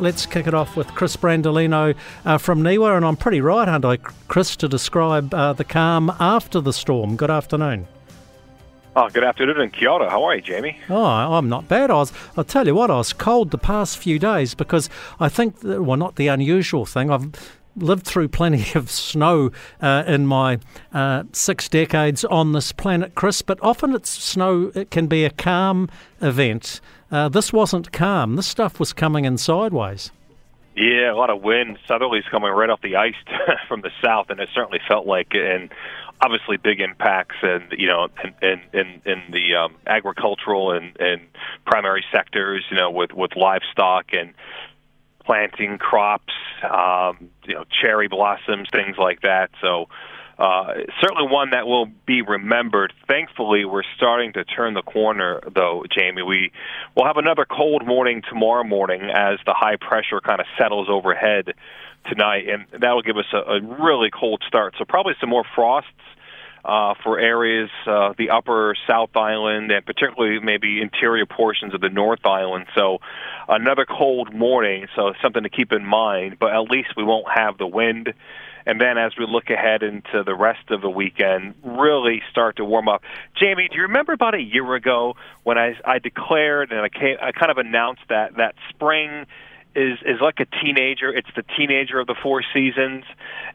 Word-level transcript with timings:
Let's 0.00 0.26
kick 0.26 0.48
it 0.48 0.54
off 0.54 0.76
with 0.76 0.88
Chris 0.88 1.16
Brandolino 1.16 1.94
uh, 2.24 2.36
from 2.36 2.62
NIWA, 2.62 2.96
and 2.96 3.04
I'm 3.06 3.16
pretty 3.16 3.40
right, 3.40 3.68
aren't 3.68 3.84
I, 3.84 3.98
Chris, 4.26 4.56
to 4.56 4.66
describe 4.66 5.32
uh, 5.32 5.52
the 5.52 5.62
calm 5.62 6.12
after 6.18 6.60
the 6.60 6.72
storm. 6.72 7.14
Good 7.14 7.30
afternoon. 7.30 7.86
Oh, 8.96 9.08
good 9.08 9.22
afternoon 9.22 9.60
in 9.60 9.70
Kyoto. 9.70 10.08
How 10.10 10.24
are 10.24 10.34
you, 10.34 10.40
Jamie? 10.40 10.76
Oh, 10.90 11.04
I'm 11.04 11.48
not 11.48 11.68
bad. 11.68 11.92
I 11.92 11.94
was, 11.94 12.12
I'll 12.36 12.42
tell 12.42 12.66
you 12.66 12.74
what, 12.74 12.90
I 12.90 12.96
was 12.96 13.12
cold 13.12 13.52
the 13.52 13.56
past 13.56 13.96
few 13.96 14.18
days 14.18 14.56
because 14.56 14.90
I 15.20 15.28
think, 15.28 15.60
that, 15.60 15.84
well, 15.84 15.96
not 15.96 16.16
the 16.16 16.26
unusual 16.26 16.86
thing. 16.86 17.08
I've 17.08 17.30
lived 17.76 18.04
through 18.04 18.28
plenty 18.28 18.66
of 18.78 18.90
snow 18.90 19.50
uh, 19.80 20.04
in 20.06 20.26
my 20.26 20.58
uh, 20.92 21.24
six 21.32 21.68
decades 21.68 22.24
on 22.24 22.52
this 22.52 22.72
planet, 22.72 23.14
Chris, 23.14 23.42
but 23.42 23.58
often 23.62 23.94
it's 23.94 24.10
snow, 24.10 24.70
it 24.74 24.90
can 24.90 25.06
be 25.06 25.24
a 25.24 25.30
calm 25.30 25.88
event. 26.20 26.80
Uh, 27.10 27.28
this 27.28 27.52
wasn't 27.52 27.92
calm. 27.92 28.36
This 28.36 28.46
stuff 28.46 28.80
was 28.80 28.92
coming 28.92 29.24
in 29.24 29.38
sideways. 29.38 30.10
Yeah, 30.76 31.12
a 31.12 31.14
lot 31.14 31.30
of 31.30 31.42
wind. 31.42 31.78
Southerlies 31.88 32.28
coming 32.30 32.50
right 32.50 32.68
off 32.68 32.80
the 32.82 32.96
ice 32.96 33.14
from 33.68 33.82
the 33.82 33.90
south, 34.02 34.30
and 34.30 34.40
it 34.40 34.48
certainly 34.52 34.80
felt 34.88 35.06
like 35.06 35.28
it. 35.32 35.44
And 35.44 35.70
obviously, 36.20 36.56
big 36.56 36.80
impacts, 36.80 37.36
and 37.42 37.62
you 37.78 37.86
know, 37.86 38.08
in 38.24 38.34
in 38.42 38.60
in, 38.72 39.02
in 39.04 39.22
the 39.30 39.54
um, 39.54 39.76
agricultural 39.86 40.72
and 40.72 40.96
and 40.98 41.22
primary 41.64 42.04
sectors. 42.10 42.64
You 42.70 42.76
know, 42.76 42.90
with 42.90 43.12
with 43.12 43.36
livestock 43.36 44.06
and 44.12 44.34
planting 45.24 45.78
crops, 45.78 46.32
um, 46.62 47.30
you 47.44 47.54
know, 47.54 47.64
cherry 47.82 48.08
blossoms, 48.08 48.68
things 48.72 48.96
like 48.98 49.22
that. 49.22 49.50
So 49.60 49.88
uh, 50.38 50.74
certainly 51.00 51.30
one 51.30 51.50
that 51.50 51.66
will 51.66 51.86
be 52.06 52.22
remembered. 52.22 52.92
Thankfully, 53.06 53.64
we're 53.64 53.84
starting 53.96 54.32
to 54.32 54.44
turn 54.44 54.74
the 54.74 54.82
corner, 54.82 55.40
though, 55.54 55.84
Jamie. 55.90 56.22
We 56.22 56.50
will 56.96 57.06
have 57.06 57.16
another 57.16 57.44
cold 57.44 57.86
morning 57.86 58.22
tomorrow 58.28 58.64
morning 58.64 59.02
as 59.02 59.38
the 59.46 59.54
high 59.54 59.76
pressure 59.76 60.20
kind 60.20 60.40
of 60.40 60.46
settles 60.58 60.88
overhead 60.90 61.54
tonight, 62.06 62.48
and 62.48 62.66
that 62.82 62.92
will 62.92 63.02
give 63.02 63.16
us 63.16 63.26
a, 63.32 63.38
a 63.38 63.60
really 63.60 64.10
cold 64.10 64.42
start. 64.46 64.74
So 64.78 64.84
probably 64.84 65.14
some 65.20 65.30
more 65.30 65.44
frosts. 65.54 65.90
Uh, 66.64 66.94
for 67.02 67.18
areas, 67.18 67.68
uh, 67.86 68.14
the 68.16 68.30
upper 68.30 68.74
South 68.88 69.14
Island, 69.14 69.70
and 69.70 69.84
particularly 69.84 70.40
maybe 70.40 70.80
interior 70.80 71.26
portions 71.26 71.74
of 71.74 71.82
the 71.82 71.90
North 71.90 72.24
Island. 72.24 72.64
So, 72.74 73.00
another 73.48 73.84
cold 73.84 74.32
morning, 74.32 74.86
so 74.96 75.12
something 75.20 75.42
to 75.42 75.50
keep 75.50 75.72
in 75.72 75.84
mind. 75.84 76.38
But 76.40 76.54
at 76.54 76.62
least 76.62 76.96
we 76.96 77.04
won't 77.04 77.26
have 77.30 77.58
the 77.58 77.66
wind 77.66 78.14
and 78.66 78.80
then 78.80 78.96
as 78.98 79.12
we 79.18 79.26
look 79.26 79.50
ahead 79.50 79.82
into 79.82 80.22
the 80.24 80.34
rest 80.34 80.70
of 80.70 80.80
the 80.80 80.88
weekend, 80.88 81.54
really 81.62 82.22
start 82.30 82.56
to 82.56 82.64
warm 82.64 82.88
up. 82.88 83.02
Jamie, 83.38 83.68
do 83.68 83.76
you 83.76 83.82
remember 83.82 84.12
about 84.12 84.34
a 84.34 84.40
year 84.40 84.74
ago 84.74 85.14
when 85.42 85.58
I, 85.58 85.74
I 85.84 85.98
declared 85.98 86.72
and 86.72 86.80
I, 86.80 86.88
came, 86.88 87.16
I 87.20 87.32
kind 87.32 87.50
of 87.50 87.58
announced 87.58 88.02
that 88.08 88.36
that 88.36 88.54
spring 88.70 89.26
is 89.74 89.98
is 90.04 90.20
like 90.20 90.40
a 90.40 90.46
teenager. 90.62 91.12
It's 91.12 91.28
the 91.36 91.44
teenager 91.56 91.98
of 91.98 92.06
the 92.06 92.14
four 92.22 92.42
seasons, 92.52 93.04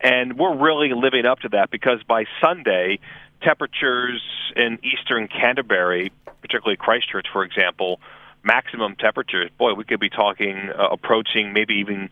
and 0.00 0.38
we're 0.38 0.56
really 0.56 0.92
living 0.94 1.26
up 1.26 1.40
to 1.40 1.48
that 1.50 1.70
because 1.70 2.02
by 2.02 2.24
Sunday, 2.40 2.98
temperatures 3.42 4.22
in 4.56 4.78
eastern 4.82 5.28
Canterbury, 5.28 6.12
particularly 6.40 6.76
Christchurch, 6.76 7.26
for 7.32 7.44
example, 7.44 8.00
maximum 8.42 8.96
temperatures. 8.96 9.50
Boy, 9.58 9.74
we 9.74 9.84
could 9.84 10.00
be 10.00 10.10
talking 10.10 10.70
uh, 10.70 10.88
approaching 10.90 11.52
maybe 11.52 11.74
even 11.74 12.10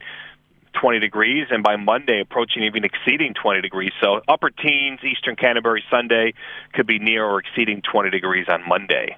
20 0.81 0.99
degrees, 0.99 1.47
and 1.51 1.63
by 1.63 1.77
Monday, 1.77 2.21
approaching 2.21 2.65
even 2.65 2.85
exceeding 2.85 3.33
20 3.35 3.61
degrees. 3.61 3.93
So 4.01 4.21
upper 4.29 4.51
teens, 4.51 5.01
Eastern 5.05 5.37
Canterbury 5.37 5.85
Sunday 5.91 6.35
could 6.73 6.87
be 6.87 6.99
near 6.99 7.25
or 7.25 7.41
exceeding 7.41 7.81
20 7.81 8.11
degrees 8.11 8.47
on 8.49 8.69
Monday 8.69 9.17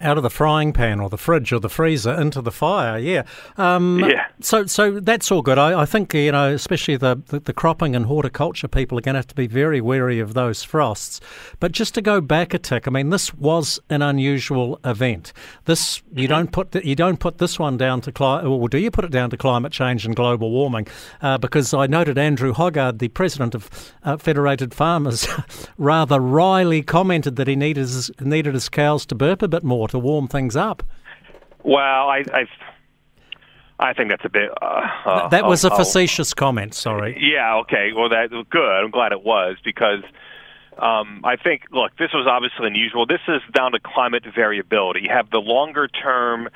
out 0.00 0.16
of 0.16 0.22
the 0.22 0.30
frying 0.30 0.72
pan 0.72 1.00
or 1.00 1.08
the 1.08 1.18
fridge 1.18 1.52
or 1.52 1.60
the 1.60 1.68
freezer 1.68 2.12
into 2.12 2.40
the 2.40 2.52
fire. 2.52 2.98
Yeah. 2.98 3.24
Um, 3.56 4.00
yeah. 4.00 4.26
So, 4.40 4.66
so 4.66 5.00
that's 5.00 5.30
all 5.30 5.42
good. 5.42 5.58
I, 5.58 5.82
I 5.82 5.86
think 5.86 6.14
you 6.14 6.32
know, 6.32 6.52
especially 6.52 6.96
the, 6.96 7.20
the, 7.28 7.40
the 7.40 7.52
cropping 7.52 7.96
and 7.96 8.06
horticulture 8.06 8.68
people 8.68 8.98
are 8.98 9.00
going 9.00 9.14
to 9.14 9.18
have 9.18 9.26
to 9.28 9.34
be 9.34 9.46
very 9.46 9.80
wary 9.80 10.20
of 10.20 10.34
those 10.34 10.62
frosts. 10.62 11.20
But 11.60 11.72
just 11.72 11.94
to 11.94 12.02
go 12.02 12.20
back 12.20 12.54
a 12.54 12.58
tick, 12.58 12.86
I 12.86 12.90
mean, 12.90 13.10
this 13.10 13.34
was 13.34 13.80
an 13.90 14.02
unusual 14.02 14.78
event. 14.84 15.32
This 15.64 16.02
you 16.12 16.24
mm-hmm. 16.24 16.34
don't 16.34 16.52
put 16.52 16.72
the, 16.72 16.86
you 16.86 16.94
don't 16.94 17.18
put 17.18 17.38
this 17.38 17.58
one 17.58 17.76
down 17.76 18.00
to 18.02 18.12
climate, 18.12 18.46
or 18.46 18.68
do 18.68 18.78
you 18.78 18.90
put 18.90 19.04
it 19.04 19.10
down 19.10 19.30
to 19.30 19.36
climate 19.36 19.72
change 19.72 20.04
and 20.04 20.14
global 20.14 20.50
warming? 20.50 20.86
Uh, 21.20 21.38
because 21.38 21.72
I 21.74 21.86
noted 21.86 22.18
Andrew 22.18 22.52
Hoggard, 22.52 22.98
the 22.98 23.08
president 23.08 23.54
of 23.54 23.92
uh, 24.02 24.16
Federated 24.16 24.74
Farmers, 24.74 25.26
rather 25.78 26.20
wryly 26.20 26.82
commented 26.82 27.36
that 27.36 27.48
he 27.48 27.56
needed 27.56 27.80
his, 27.80 28.10
needed 28.20 28.54
his 28.54 28.68
cows 28.68 29.06
to 29.06 29.14
burp 29.14 29.42
a 29.42 29.48
bit 29.54 29.64
more 29.64 29.88
to 29.88 29.98
warm 29.98 30.26
things 30.28 30.56
up. 30.56 30.82
Well, 31.62 32.08
I, 32.08 32.24
I, 32.32 32.46
I 33.78 33.92
think 33.94 34.10
that's 34.10 34.24
a 34.24 34.28
bit. 34.28 34.50
Uh, 34.60 34.86
uh, 35.04 35.28
that 35.28 35.46
was 35.46 35.64
a 35.64 35.70
facetious 35.70 36.34
comment. 36.34 36.74
Sorry. 36.74 37.16
Yeah. 37.20 37.56
Okay. 37.62 37.92
Well, 37.96 38.08
that 38.10 38.30
good. 38.50 38.84
I'm 38.84 38.90
glad 38.90 39.12
it 39.12 39.22
was 39.22 39.56
because 39.64 40.02
um, 40.78 41.20
I 41.24 41.36
think. 41.36 41.62
Look, 41.70 41.96
this 41.96 42.10
was 42.12 42.26
obviously 42.28 42.66
unusual. 42.66 43.06
This 43.06 43.20
is 43.28 43.40
down 43.52 43.72
to 43.72 43.80
climate 43.80 44.24
variability. 44.34 45.00
You 45.02 45.10
have 45.10 45.30
the 45.30 45.38
longer 45.38 45.88
term, 45.88 46.48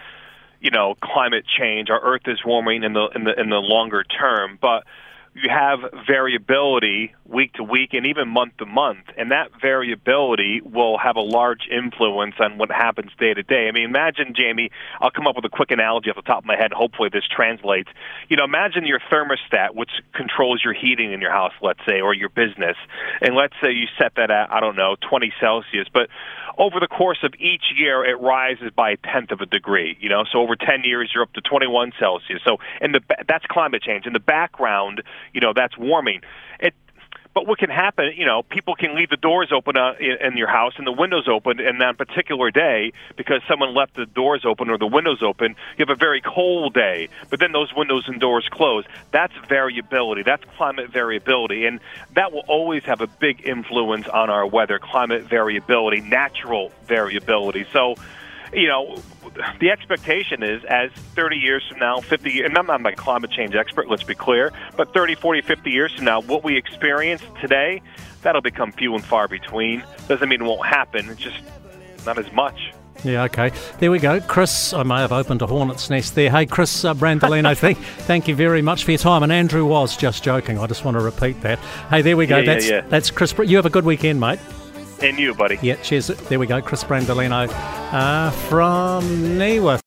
you 0.61 0.71
know, 0.71 0.95
climate 1.01 1.45
change. 1.59 1.89
Our 1.91 2.01
Earth 2.01 2.27
is 2.27 2.41
warming 2.45 2.83
in 2.83 2.93
the 2.93 3.09
in 3.15 3.25
the 3.25 3.41
in 3.41 3.49
the 3.49 3.63
longer 3.63 4.05
term, 4.05 4.59
but 4.61 4.85
you 5.43 5.51
have 5.51 5.81
variability 6.07 7.15
week 7.25 7.53
to 7.55 7.63
week 7.63 7.93
and 7.93 8.07
even 8.07 8.29
month 8.29 8.57
to 8.59 8.67
month, 8.67 9.05
and 9.17 9.31
that 9.31 9.49
variability 9.61 10.61
will 10.63 10.99
have 10.99 11.17
a 11.17 11.21
large 11.21 11.69
influence 11.71 12.35
on 12.41 12.59
what 12.59 12.71
happens 12.71 13.11
day 13.19 13.35
to 13.35 13.43
day. 13.43 13.69
I 13.69 13.73
mean, 13.73 13.85
imagine, 13.85 14.35
Jamie, 14.35 14.71
I'll 15.01 15.11
come 15.11 15.27
up 15.27 15.37
with 15.37 15.45
a 15.45 15.51
quick 15.51 15.71
analogy 15.71 16.11
off 16.11 16.17
the 16.17 16.23
top 16.23 16.39
of 16.39 16.45
my 16.45 16.57
head. 16.57 16.73
Hopefully, 16.73 17.11
this 17.13 17.25
translates. 17.31 17.89
You 18.29 18.37
know, 18.37 18.45
imagine 18.45 18.87
your 18.87 19.01
thermostat, 19.11 19.75
which 19.75 19.91
controls 20.15 20.63
your 20.65 20.75
heating 20.75 21.13
in 21.13 21.21
your 21.21 21.33
house, 21.33 21.53
let's 21.63 21.81
say, 21.87 22.01
or 22.01 22.15
your 22.15 22.31
business, 22.31 22.77
and 23.21 23.35
let's 23.35 23.55
say 23.63 23.73
you 23.73 23.87
set 23.99 24.13
that 24.17 24.31
at, 24.31 24.51
I 24.53 24.61
don't 24.61 24.77
know, 24.77 24.97
20 25.09 25.33
Celsius, 25.41 25.87
but 25.93 26.09
over 26.57 26.81
the 26.81 26.87
course 26.87 27.19
of 27.23 27.35
each 27.39 27.65
year, 27.77 28.05
it 28.05 28.21
rises 28.21 28.71
by 28.75 28.91
a 28.93 28.97
tenth 28.97 29.31
of 29.31 29.41
a 29.41 29.47
degree. 29.47 29.97
You 30.01 30.09
know, 30.09 30.25
so 30.31 30.41
over 30.41 30.57
10 30.57 30.83
years, 30.85 31.11
you're 31.15 31.23
up 31.23 31.33
to 31.35 31.41
21 31.41 31.93
Celsius. 31.99 32.41
So, 32.47 32.59
in 32.81 32.93
the 32.93 33.01
that's 33.27 33.45
climate 33.47 33.83
change. 33.83 34.07
In 34.07 34.13
the 34.13 34.21
background, 34.21 35.03
you 35.33 35.41
know, 35.41 35.53
that's 35.55 35.77
warming. 35.77 36.23
It 36.61 36.75
but 37.39 37.47
what 37.47 37.61
can 37.61 37.71
happen, 37.71 38.15
you 38.17 38.27
know, 38.27 38.43
people 38.43 38.75
can 38.75 38.97
leave 38.97 39.11
the 39.11 39.17
doors 39.17 39.53
open 39.53 39.77
uh, 39.77 39.93
in 40.01 40.37
your 40.37 40.49
house 40.49 40.73
and 40.77 40.85
the 40.85 40.91
windows 40.91 41.29
open, 41.29 41.61
and 41.61 41.81
that 41.81 41.97
particular 41.97 42.51
day, 42.51 42.93
because 43.15 43.43
someone 43.47 43.77
left 43.77 43.95
the 43.95 44.07
doors 44.07 44.45
open 44.45 44.69
or 44.71 44.77
the 44.77 44.89
windows 44.89 45.23
open, 45.23 45.55
you 45.77 45.87
have 45.87 45.89
a 45.89 45.95
very 45.95 46.21
cold 46.21 46.75
day. 46.75 47.09
But 47.31 47.39
then 47.39 47.53
those 47.53 47.73
windows 47.73 48.09
and 48.09 48.19
doors 48.21 48.49
close. 48.51 48.87
That's 49.13 49.33
variability. 49.49 50.25
That's 50.25 50.43
climate 50.57 50.91
variability, 50.91 51.65
and 51.67 51.79
that 52.15 52.33
will 52.33 52.43
always 52.49 52.83
have 52.87 53.03
a 53.03 53.07
big 53.07 53.47
influence 53.47 54.09
on 54.09 54.31
our 54.31 54.45
weather. 54.45 54.81
Climate 54.81 55.23
variability, 55.23 56.01
natural 56.01 56.73
variability. 56.87 57.69
So 57.73 57.95
you 58.53 58.69
know, 58.69 58.97
the 59.61 59.71
expectation 59.71 60.43
is 60.43 60.65
as 60.65 60.91
30 61.15 61.37
years 61.37 61.67
from 61.69 61.79
now, 61.79 62.01
50 62.01 62.31
years, 62.31 62.47
and 62.49 62.57
I'm 62.57 62.67
not 62.67 62.85
a 62.87 62.97
climate 62.97 63.31
change 63.31 63.55
expert, 63.55 63.89
let's 63.89 64.03
be 64.03 64.15
clear, 64.15 64.53
but 64.77 64.93
30, 64.93 65.15
40, 65.17 65.43
50 65.43 65.71
years 65.71 65.95
from 65.95 66.05
now, 66.05 66.21
what 66.21 66.45
we 66.45 66.57
experience 66.57 67.23
today, 67.41 67.83
that'll 68.23 68.41
become 68.41 68.73
few 68.73 68.95
and 68.95 69.05
far 69.05 69.29
between. 69.29 69.83
Doesn't 70.09 70.29
mean 70.29 70.43
it 70.43 70.45
won't 70.45 70.67
happen, 70.67 71.09
it's 71.09 71.21
just 71.21 71.41
not 72.07 72.19
as 72.19 72.31
much. 72.33 72.73
Yeah, 73.05 73.25
okay. 73.25 73.53
There 73.79 73.93
we 73.93 74.01
go. 74.01 74.21
Chris, 74.21 74.73
I 74.73 74.83
may 74.83 74.97
have 74.97 75.13
opened 75.13 75.41
a 75.43 75.47
hornet's 75.47 75.89
nest 75.89 76.17
there. 76.17 76.31
Hey, 76.31 76.47
Chris 76.47 76.85
uh, 76.85 76.95
Brandolino, 76.95 77.57
thank, 77.57 77.79
thank 77.79 78.27
you 78.27 78.35
very 78.35 78.61
much 78.61 78.83
for 78.83 78.91
your 78.91 78.99
time. 78.99 79.23
And 79.23 79.31
Andrew 79.31 79.65
was 79.65 79.97
just 79.97 80.25
joking. 80.25 80.59
I 80.59 80.67
just 80.67 80.85
want 80.85 80.97
to 80.97 81.03
repeat 81.03 81.41
that. 81.43 81.61
Hey, 81.91 82.03
there 82.03 82.17
we 82.17 82.27
go. 82.27 82.39
Yeah, 82.39 82.45
that's, 82.45 82.69
yeah, 82.69 82.77
yeah. 82.77 82.89
that's 82.89 83.11
Chris. 83.13 83.33
You 83.39 83.57
have 83.57 83.67
a 83.67 83.71
good 83.71 83.85
weekend, 83.85 84.19
mate. 84.19 84.41
And 85.01 85.19
you, 85.19 85.35
buddy. 85.35 85.59
Yeah, 85.63 85.77
cheers. 85.77 86.09
There 86.09 86.39
we 86.39 86.47
go. 86.47 86.61
Chris 86.61 86.83
Brandolino 86.83 87.49
uh, 87.93 88.31
from 88.31 89.05
NIWA. 89.05 89.77